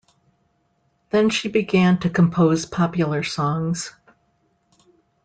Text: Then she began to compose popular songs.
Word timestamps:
Then 1.11 1.29
she 1.29 1.47
began 1.47 1.99
to 1.99 2.09
compose 2.09 2.65
popular 2.65 3.21
songs. 3.21 3.93